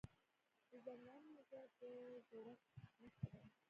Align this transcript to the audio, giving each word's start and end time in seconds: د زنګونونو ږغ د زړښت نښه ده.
د 0.69 0.71
زنګونونو 0.85 1.41
ږغ 1.49 1.65
د 1.79 1.81
زړښت 2.29 2.67
نښه 3.01 3.27
ده. 3.33 3.41